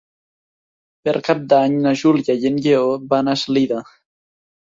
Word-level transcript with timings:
Per 1.07 1.13
Cap 1.27 1.43
d'Any 1.51 1.75
na 1.83 1.91
Júlia 2.03 2.35
i 2.45 2.49
en 2.51 2.57
Lleó 2.67 2.97
van 3.13 3.29
a 3.29 3.35
Eslida. 3.41 3.83